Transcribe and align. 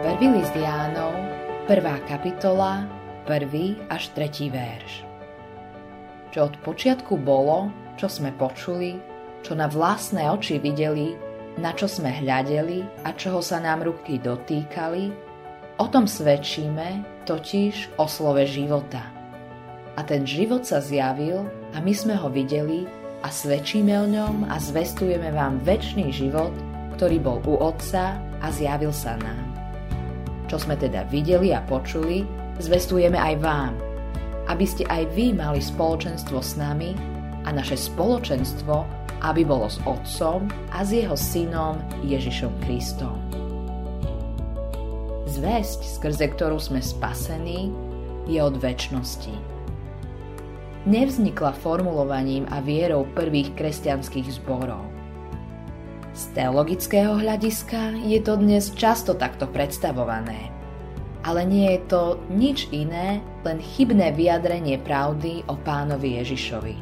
Prvý 0.00 0.32
list 0.32 0.56
Jánov, 0.56 1.12
prvá 1.68 2.00
kapitola, 2.08 2.88
prvý 3.28 3.76
až 3.92 4.08
tretí 4.16 4.48
verš. 4.48 5.04
Čo 6.32 6.48
od 6.48 6.56
počiatku 6.64 7.20
bolo, 7.20 7.68
čo 8.00 8.08
sme 8.08 8.32
počuli, 8.32 8.96
čo 9.44 9.52
na 9.52 9.68
vlastné 9.68 10.24
oči 10.32 10.56
videli, 10.56 11.12
na 11.60 11.76
čo 11.76 11.84
sme 11.84 12.16
hľadeli 12.16 12.80
a 13.04 13.12
čoho 13.12 13.44
sa 13.44 13.60
nám 13.60 13.84
ruky 13.84 14.16
dotýkali, 14.16 15.12
o 15.76 15.84
tom 15.92 16.08
svedčíme, 16.08 17.04
totiž 17.28 18.00
o 18.00 18.08
slove 18.08 18.48
života. 18.48 19.04
A 19.96 20.00
ten 20.00 20.24
život 20.24 20.64
sa 20.64 20.80
zjavil 20.80 21.44
a 21.76 21.84
my 21.84 21.92
sme 21.92 22.16
ho 22.16 22.32
videli 22.32 22.88
a 23.20 23.28
svedčíme 23.28 23.92
o 24.00 24.08
ňom 24.08 24.48
a 24.48 24.56
zvestujeme 24.56 25.28
vám 25.28 25.60
väčší 25.60 26.08
život, 26.08 26.56
ktorý 26.96 27.20
bol 27.20 27.44
u 27.44 27.60
Otca 27.60 28.16
a 28.40 28.48
zjavil 28.48 28.96
sa 28.96 29.20
nám. 29.20 29.59
Čo 30.50 30.58
sme 30.58 30.74
teda 30.74 31.06
videli 31.06 31.54
a 31.54 31.62
počuli, 31.62 32.26
zvestujeme 32.58 33.14
aj 33.14 33.34
vám, 33.38 33.70
aby 34.50 34.66
ste 34.66 34.82
aj 34.90 35.06
vy 35.14 35.30
mali 35.30 35.62
spoločenstvo 35.62 36.42
s 36.42 36.58
nami 36.58 36.90
a 37.46 37.54
naše 37.54 37.78
spoločenstvo, 37.78 38.82
aby 39.22 39.46
bolo 39.46 39.70
s 39.70 39.78
Otcom 39.86 40.50
a 40.74 40.82
s 40.82 40.90
jeho 40.90 41.14
synom 41.14 41.78
Ježišom 42.02 42.50
Kristom. 42.66 43.14
Zväzť, 45.30 45.86
skrze 45.86 46.34
ktorú 46.34 46.58
sme 46.58 46.82
spasení, 46.82 47.70
je 48.26 48.42
od 48.42 48.58
väčšnosti. 48.58 49.30
Nevznikla 50.82 51.54
formulovaním 51.62 52.50
a 52.50 52.58
vierou 52.58 53.06
prvých 53.14 53.54
kresťanských 53.54 54.42
zborov. 54.42 54.99
Z 56.20 56.36
teologického 56.36 57.16
hľadiska 57.16 58.04
je 58.04 58.20
to 58.20 58.36
dnes 58.36 58.76
často 58.76 59.16
takto 59.16 59.48
predstavované. 59.48 60.52
Ale 61.24 61.48
nie 61.48 61.64
je 61.72 61.80
to 61.88 62.20
nič 62.28 62.68
iné, 62.76 63.24
len 63.40 63.56
chybné 63.56 64.12
vyjadrenie 64.12 64.76
pravdy 64.84 65.40
o 65.48 65.56
pánovi 65.56 66.20
Ježišovi. 66.20 66.76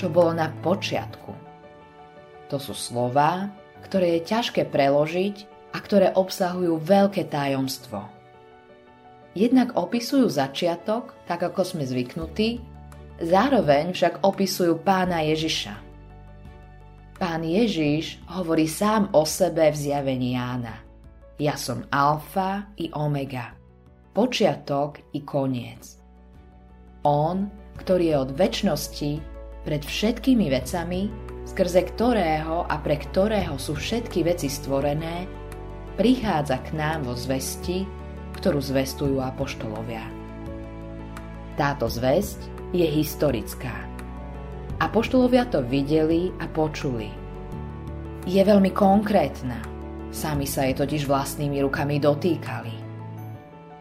Čo 0.00 0.08
bolo 0.08 0.32
na 0.32 0.48
počiatku? 0.64 1.36
To 2.48 2.56
sú 2.56 2.72
slová, 2.72 3.52
ktoré 3.84 4.16
je 4.16 4.32
ťažké 4.32 4.64
preložiť 4.72 5.68
a 5.68 5.84
ktoré 5.84 6.16
obsahujú 6.16 6.80
veľké 6.80 7.28
tajomstvo. 7.28 8.00
Jednak 9.36 9.76
opisujú 9.76 10.24
začiatok, 10.32 11.12
tak 11.28 11.44
ako 11.44 11.68
sme 11.68 11.84
zvyknutí, 11.84 12.64
zároveň 13.20 13.92
však 13.92 14.24
opisujú 14.24 14.80
pána 14.80 15.20
Ježiša– 15.20 15.84
Pán 17.28 17.44
Ježiš 17.44 18.24
hovorí 18.32 18.64
sám 18.64 19.12
o 19.12 19.28
sebe 19.28 19.68
v 19.68 19.76
zjavení 19.76 20.32
Jána. 20.32 20.80
Ja 21.36 21.60
som 21.60 21.84
alfa 21.92 22.72
i 22.80 22.88
omega, 22.88 23.52
počiatok 24.16 25.12
i 25.12 25.20
koniec. 25.28 26.00
On, 27.04 27.52
ktorý 27.76 28.04
je 28.08 28.16
od 28.16 28.30
väčšnosti 28.32 29.12
pred 29.60 29.82
všetkými 29.84 30.48
vecami, 30.48 31.12
skrze 31.44 31.92
ktorého 31.92 32.64
a 32.64 32.80
pre 32.80 32.96
ktorého 32.96 33.60
sú 33.60 33.76
všetky 33.76 34.24
veci 34.24 34.48
stvorené, 34.48 35.28
prichádza 36.00 36.64
k 36.64 36.80
nám 36.80 37.04
vo 37.04 37.12
zvesti, 37.12 37.84
ktorú 38.40 38.56
zvestujú 38.56 39.20
apoštolovia. 39.20 40.08
Táto 41.60 41.92
zväzť 41.92 42.72
je 42.72 42.88
historická. 42.88 43.87
Apoštolovia 44.78 45.50
to 45.50 45.58
videli 45.66 46.30
a 46.38 46.46
počuli. 46.46 47.10
Je 48.30 48.38
veľmi 48.38 48.70
konkrétna. 48.70 49.58
Sami 50.14 50.46
sa 50.46 50.70
jej 50.70 50.78
totiž 50.78 51.02
vlastnými 51.02 51.58
rukami 51.66 51.98
dotýkali. 51.98 52.74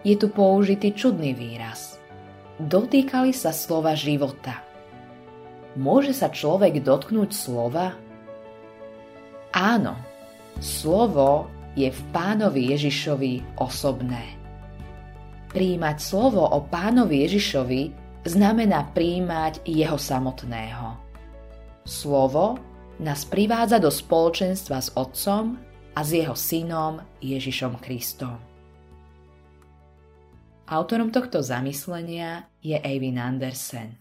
Je 0.00 0.16
tu 0.16 0.32
použitý 0.32 0.96
čudný 0.96 1.36
výraz. 1.36 2.00
Dotýkali 2.56 3.36
sa 3.36 3.52
slova 3.52 3.92
života. 3.92 4.64
Môže 5.76 6.16
sa 6.16 6.32
človek 6.32 6.80
dotknúť 6.80 7.30
slova? 7.36 7.92
Áno, 9.52 9.94
slovo 10.58 11.52
je 11.76 11.92
v 11.92 12.00
pánovi 12.16 12.72
Ježišovi 12.72 13.60
osobné. 13.60 14.24
Príjmať 15.52 15.96
slovo 16.00 16.48
o 16.48 16.64
pánovi 16.64 17.28
Ježišovi 17.28 18.07
znamená 18.28 18.92
príjmať 18.92 19.64
jeho 19.64 19.96
samotného. 19.96 21.00
Slovo 21.88 22.60
nás 23.00 23.24
privádza 23.24 23.80
do 23.80 23.88
spoločenstva 23.88 24.78
s 24.78 24.92
Otcom 24.92 25.56
a 25.96 26.00
s 26.04 26.10
jeho 26.12 26.36
synom 26.36 27.00
Ježišom 27.24 27.80
Kristom. 27.80 28.36
Autorom 30.68 31.08
tohto 31.08 31.40
zamyslenia 31.40 32.44
je 32.60 32.76
Eivin 32.76 33.16
Andersen. 33.16 33.96